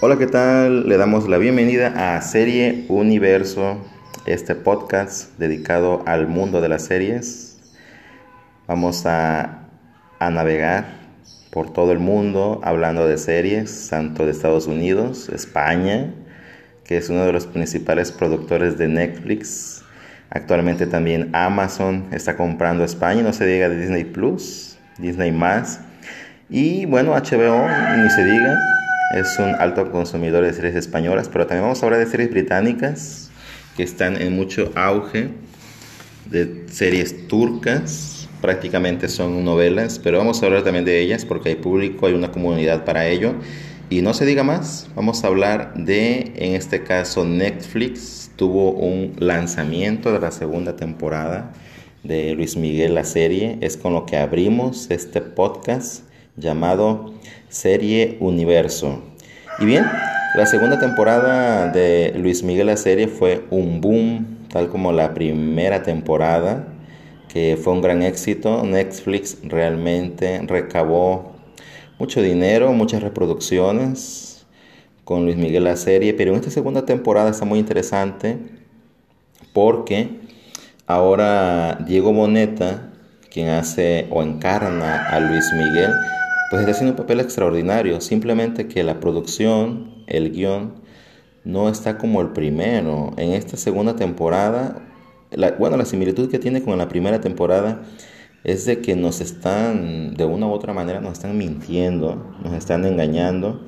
[0.00, 0.88] Hola, ¿qué tal?
[0.88, 3.84] Le damos la bienvenida a Serie Universo,
[4.26, 7.58] este podcast dedicado al mundo de las series.
[8.68, 9.64] Vamos a,
[10.20, 10.84] a navegar
[11.50, 16.14] por todo el mundo hablando de series, tanto de Estados Unidos, España,
[16.84, 19.82] que es uno de los principales productores de Netflix.
[20.30, 25.80] Actualmente también Amazon está comprando España, no se diga de Disney Plus, Disney más.
[26.48, 28.77] Y bueno, HBO, ni se diga
[29.14, 33.30] es un alto consumidor de series españolas, pero también vamos a hablar de series británicas
[33.76, 35.30] que están en mucho auge,
[36.26, 41.54] de series turcas, prácticamente son novelas, pero vamos a hablar también de ellas porque hay
[41.56, 43.34] público, hay una comunidad para ello.
[43.90, 49.14] Y no se diga más, vamos a hablar de, en este caso, Netflix tuvo un
[49.18, 51.52] lanzamiento de la segunda temporada
[52.02, 53.56] de Luis Miguel, la serie.
[53.62, 56.02] Es con lo que abrimos este podcast
[56.38, 57.14] llamado
[57.48, 59.00] Serie Universo.
[59.58, 59.84] Y bien,
[60.34, 65.82] la segunda temporada de Luis Miguel la serie fue un boom, tal como la primera
[65.82, 66.68] temporada,
[67.28, 68.62] que fue un gran éxito.
[68.64, 71.32] Netflix realmente recabó
[71.98, 74.46] mucho dinero, muchas reproducciones
[75.04, 78.36] con Luis Miguel la serie, pero en esta segunda temporada está muy interesante
[79.52, 80.10] porque
[80.86, 82.90] ahora Diego Boneta,
[83.32, 85.92] quien hace o encarna a Luis Miguel,
[86.50, 90.74] pues está haciendo un papel extraordinario, simplemente que la producción, el guion,
[91.44, 93.12] no está como el primero.
[93.16, 94.82] En esta segunda temporada,
[95.58, 97.82] bueno, la similitud que tiene con la primera temporada
[98.44, 102.84] es de que nos están, de una u otra manera, nos están mintiendo, nos están
[102.84, 103.62] engañando,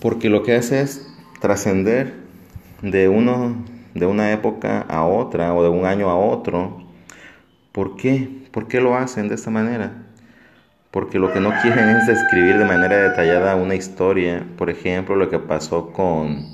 [0.00, 1.06] porque lo que hace es
[1.40, 2.14] trascender
[2.82, 3.64] de uno,
[3.94, 6.82] de una época a otra o de un año a otro.
[7.72, 8.28] ¿Por qué?
[8.50, 10.09] ¿Por qué lo hacen de esta manera?
[10.90, 14.44] Porque lo que no quieren es describir de manera detallada una historia.
[14.58, 16.46] Por ejemplo, lo que pasó con,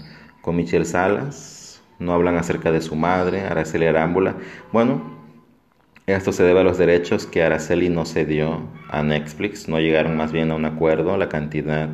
[0.42, 1.82] con Michelle Salas.
[1.98, 4.34] No hablan acerca de su madre, Araceli Arámbula.
[4.72, 5.00] Bueno,
[6.06, 8.60] esto se debe a los derechos que Araceli no cedió
[8.90, 9.68] a Netflix.
[9.68, 11.16] No llegaron más bien a un acuerdo.
[11.16, 11.88] La cantidad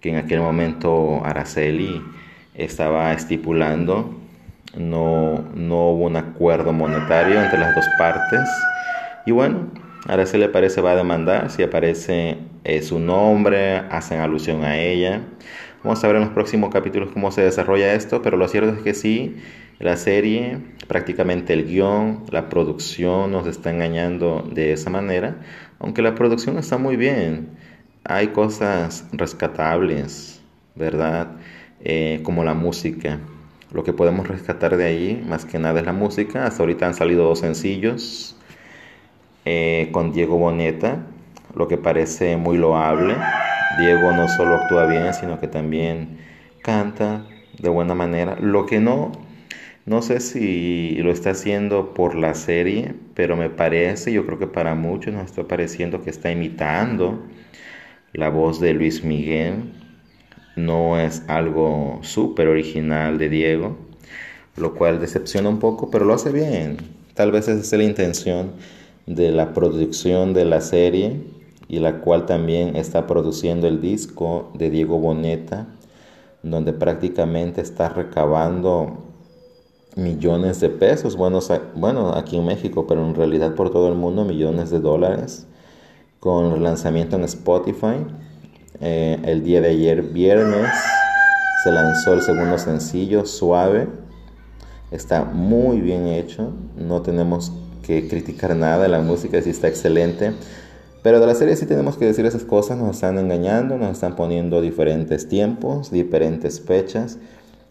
[0.00, 2.02] que en aquel momento Araceli
[2.54, 4.18] estaba estipulando.
[4.74, 8.48] No, no hubo un acuerdo monetario entre las dos partes.
[9.26, 9.68] Y bueno,
[10.06, 15.22] Le parece va a demandar, si aparece eh, su nombre, hacen alusión a ella.
[15.82, 18.82] Vamos a ver en los próximos capítulos cómo se desarrolla esto, pero lo cierto es
[18.82, 19.36] que sí,
[19.78, 25.38] la serie, prácticamente el guion, la producción nos está engañando de esa manera,
[25.78, 27.48] aunque la producción está muy bien.
[28.04, 30.42] Hay cosas rescatables,
[30.74, 31.28] ¿verdad?
[31.80, 33.20] Eh, como la música.
[33.72, 36.46] Lo que podemos rescatar de ahí, más que nada, es la música.
[36.46, 38.36] Hasta ahorita han salido dos sencillos
[39.44, 41.06] eh, con Diego Boneta,
[41.54, 43.14] lo que parece muy loable.
[43.78, 46.18] Diego no solo actúa bien, sino que también
[46.62, 47.26] canta
[47.58, 48.36] de buena manera.
[48.40, 49.12] Lo que no,
[49.86, 54.46] no sé si lo está haciendo por la serie, pero me parece, yo creo que
[54.46, 57.22] para muchos nos está pareciendo que está imitando
[58.12, 59.72] la voz de Luis Miguel.
[60.56, 63.76] No es algo súper original de Diego,
[64.56, 66.78] lo cual decepciona un poco, pero lo hace bien.
[67.14, 68.52] Tal vez esa es la intención
[69.06, 71.22] de la producción de la serie
[71.68, 75.66] y la cual también está produciendo el disco de Diego Boneta,
[76.42, 78.98] donde prácticamente está recabando
[79.96, 81.38] millones de pesos, bueno,
[81.74, 85.46] bueno, aquí en México, pero en realidad por todo el mundo millones de dólares,
[86.20, 88.06] con el lanzamiento en Spotify.
[88.80, 90.68] Eh, el día de ayer, viernes,
[91.62, 93.88] se lanzó el segundo sencillo, Suave.
[94.90, 97.52] Está muy bien hecho, no tenemos
[97.86, 100.34] que criticar nada, la música sí está excelente.
[101.02, 104.16] Pero de la serie sí tenemos que decir esas cosas, nos están engañando, nos están
[104.16, 107.18] poniendo diferentes tiempos, diferentes fechas,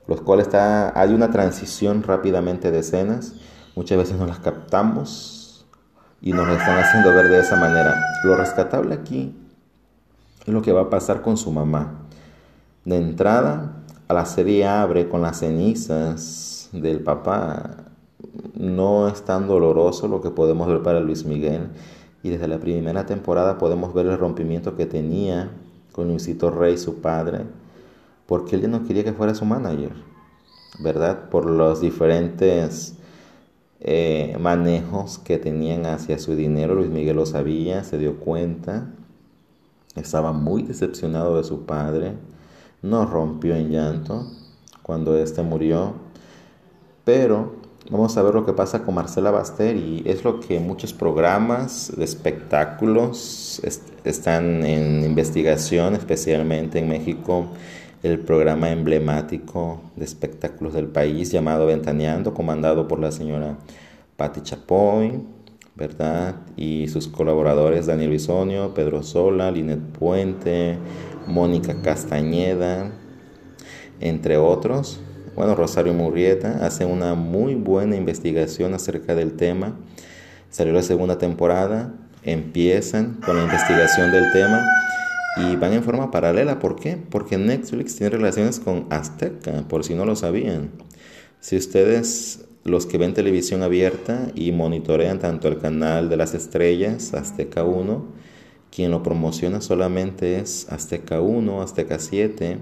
[0.07, 3.33] los cuales está, hay una transición rápidamente de escenas,
[3.75, 5.65] muchas veces no las captamos
[6.21, 7.95] y nos están haciendo ver de esa manera.
[8.23, 9.35] Lo rescatable aquí
[10.45, 12.05] es lo que va a pasar con su mamá.
[12.85, 13.77] De entrada,
[14.07, 17.92] a la serie abre con las cenizas del papá
[18.55, 21.69] no es tan doloroso lo que podemos ver para Luis Miguel.
[22.23, 25.51] Y desde la primera temporada podemos ver el rompimiento que tenía
[25.91, 27.41] con Luisito Rey, su padre,
[28.25, 29.91] porque él no quería que fuera su manager,
[30.79, 31.29] ¿verdad?
[31.29, 32.95] Por los diferentes
[33.79, 36.75] eh, manejos que tenían hacia su dinero.
[36.75, 38.87] Luis Miguel lo sabía, se dio cuenta,
[39.95, 42.13] estaba muy decepcionado de su padre,
[42.81, 44.25] no rompió en llanto
[44.81, 45.93] cuando éste murió,
[47.03, 50.93] pero Vamos a ver lo que pasa con Marcela Baster y es lo que muchos
[50.93, 53.61] programas de espectáculos
[54.05, 57.47] están en investigación, especialmente en México.
[58.01, 63.57] el programa emblemático de espectáculos del país llamado Ventaneando, comandado por la señora
[64.17, 65.21] Patti Chapoy,
[65.75, 66.35] ¿verdad?
[66.57, 70.77] Y sus colaboradores Daniel Bisonio, Pedro Sola, Linet Puente,
[71.27, 72.91] Mónica Castañeda,
[74.01, 74.99] entre otros.
[75.35, 79.75] Bueno, Rosario Murrieta hace una muy buena investigación acerca del tema.
[80.51, 81.91] Salió la segunda temporada,
[82.21, 84.63] empiezan con la investigación del tema
[85.37, 86.59] y van en forma paralela.
[86.59, 86.97] ¿Por qué?
[87.09, 90.69] Porque Netflix tiene relaciones con Azteca, por si no lo sabían.
[91.39, 97.15] Si ustedes, los que ven televisión abierta y monitorean tanto el canal de las estrellas,
[97.15, 98.05] Azteca 1,
[98.69, 102.59] quien lo promociona solamente es Azteca 1, Azteca 7,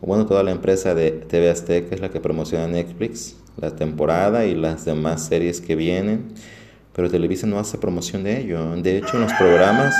[0.00, 4.54] bueno, toda la empresa de TV Azteca es la que promociona Netflix, la temporada y
[4.54, 6.28] las demás series que vienen,
[6.94, 8.74] pero Televisa no hace promoción de ello.
[8.76, 9.94] De hecho, en los programas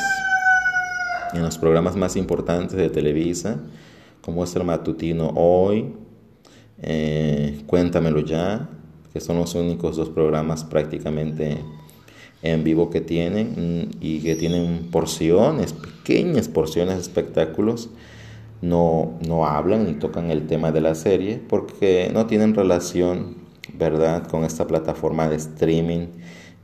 [1.34, 3.60] en los programas más importantes de Televisa,
[4.20, 5.92] como es el matutino Hoy,
[6.82, 8.68] eh, Cuéntamelo Ya,
[9.12, 11.58] que son los únicos dos programas prácticamente
[12.42, 17.90] en vivo que tienen mm, y que tienen porciones, pequeñas porciones de espectáculos.
[18.62, 23.36] No, no hablan ni tocan el tema de la serie porque no tienen relación,
[23.74, 26.06] ¿verdad?, con esta plataforma de streaming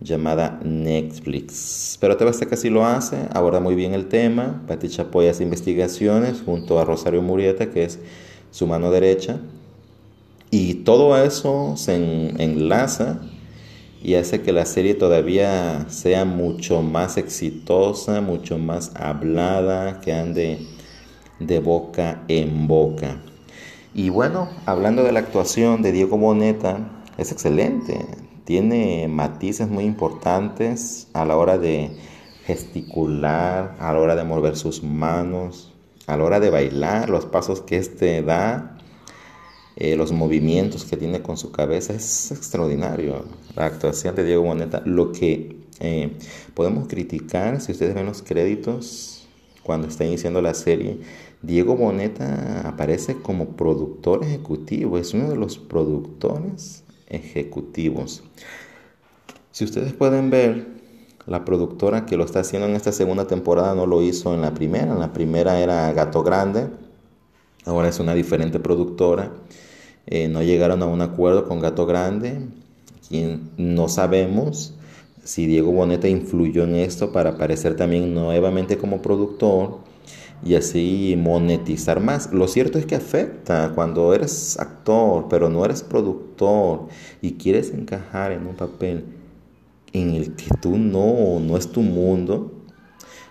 [0.00, 1.96] llamada Netflix.
[2.00, 4.62] Pero TV Azteca sí lo hace, aborda muy bien el tema.
[4.66, 7.98] Pati Chapoy hace investigaciones junto a Rosario Murieta, que es
[8.50, 9.38] su mano derecha.
[10.50, 13.20] Y todo eso se enlaza
[14.02, 20.58] y hace que la serie todavía sea mucho más exitosa, mucho más hablada, que ande
[21.46, 23.20] de boca en boca.
[23.94, 27.98] Y bueno, hablando de la actuación de Diego Boneta, es excelente
[28.44, 31.90] tiene matices muy importantes a la hora de
[32.44, 35.72] gesticular, a la hora de mover sus manos,
[36.06, 38.78] a la hora de bailar, los pasos que éste da,
[39.76, 43.24] eh, los movimientos que tiene con su cabeza, es extraordinario.
[43.54, 46.16] La actuación de Diego Boneta, lo que eh,
[46.54, 49.28] podemos criticar, si ustedes ven los créditos,
[49.62, 50.98] cuando está iniciando la serie,
[51.42, 58.22] Diego Boneta aparece como productor ejecutivo, es uno de los productores ejecutivos.
[59.50, 60.66] Si ustedes pueden ver,
[61.26, 64.54] la productora que lo está haciendo en esta segunda temporada no lo hizo en la
[64.54, 64.92] primera.
[64.92, 66.68] En la primera era Gato Grande,
[67.64, 69.32] ahora es una diferente productora.
[70.06, 72.40] Eh, no llegaron a un acuerdo con Gato Grande,
[73.08, 74.74] quien no sabemos
[75.24, 79.78] si Diego Boneta influyó en esto para aparecer también nuevamente como productor
[80.44, 82.32] y así monetizar más.
[82.32, 86.88] Lo cierto es que afecta cuando eres actor, pero no eres productor
[87.20, 89.04] y quieres encajar en un papel
[89.92, 92.52] en el que tú no, no es tu mundo,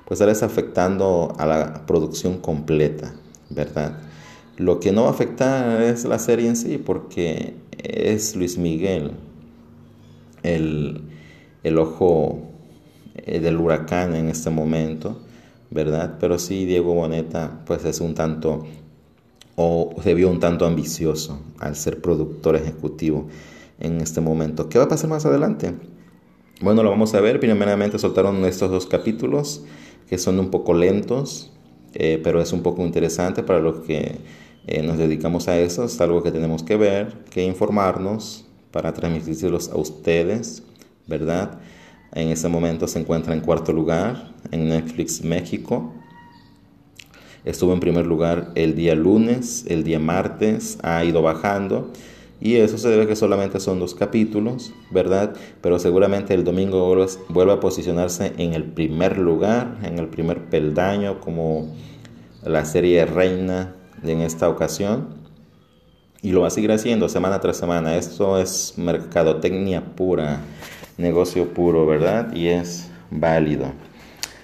[0.06, 3.14] pues sales afectando a la producción completa,
[3.50, 4.00] ¿verdad?
[4.58, 9.12] Lo que no va a afectar es la serie en sí, porque es Luis Miguel,
[10.44, 11.02] el,
[11.64, 12.40] el ojo
[13.16, 15.18] eh, del huracán en este momento
[15.72, 16.18] ¿verdad?
[16.20, 18.68] Pero sí, Diego Boneta, pues es un tanto,
[19.56, 23.28] o se vio un tanto ambicioso al ser productor ejecutivo
[23.80, 24.70] en este momento.
[24.70, 25.74] ¿Qué va a pasar más adelante?
[26.62, 27.40] Bueno, lo vamos a ver.
[27.40, 29.64] Primeramente soltaron estos dos capítulos
[30.10, 31.52] que son un poco lentos,
[31.94, 34.18] eh, pero es un poco interesante para los que
[34.68, 35.86] eh, nos dedicamos a eso.
[35.86, 40.64] Es algo que tenemos que ver, que informarnos para transmitírselos a ustedes,
[41.08, 41.60] ¿verdad?
[42.14, 45.94] En ese momento se encuentra en cuarto lugar en Netflix México.
[47.46, 51.92] Estuvo en primer lugar el día lunes, el día martes ha ido bajando
[52.42, 55.36] y eso se debe que solamente son dos capítulos, ¿verdad?
[55.62, 56.96] Pero seguramente el domingo
[57.30, 61.74] vuelve a posicionarse en el primer lugar, en el primer peldaño como
[62.44, 65.22] la serie reina en esta ocasión.
[66.24, 67.96] Y lo va a seguir haciendo semana tras semana.
[67.96, 70.42] Esto es mercadotecnia pura
[71.02, 72.34] negocio puro, ¿verdad?
[72.34, 73.74] Y es válido.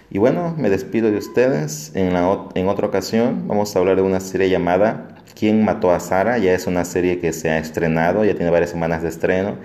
[0.09, 1.91] Y bueno, me despido de ustedes.
[1.95, 6.37] En, otra ocasión vamos a hablar de una serie llamada ¿Quién mató a Sara?
[6.37, 9.57] Ya es una serie que se ha estrenado, ya tiene varias semanas de estreno,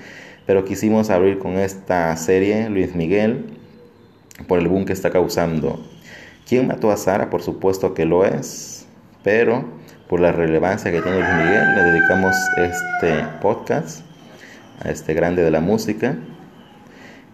[0.44, 3.46] pero quisimos abrir con esta serie Luis Miguel
[4.48, 5.80] por el boom que está causando.
[6.46, 7.30] ¿Quién mató a Sara?
[7.30, 8.84] Por supuesto que lo es,
[9.22, 9.64] pero
[10.08, 14.04] por la relevancia que tiene Luis Miguel le dedicamos este podcast
[14.84, 16.16] a este grande de la música.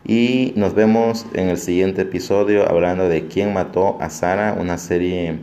[0.09, 5.39] Y nos vemos en el siguiente episodio hablando de quién mató a Sara, una serie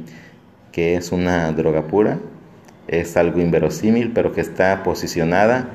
[0.71, 2.17] que es una droga pura.
[2.87, 5.69] Es algo inverosímil, pero que está posicionada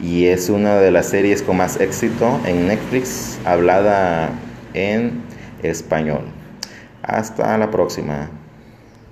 [0.00, 4.30] y es una de las series con más éxito en Netflix, hablada
[4.72, 5.20] en
[5.62, 6.24] español.
[7.02, 8.30] Hasta la próxima.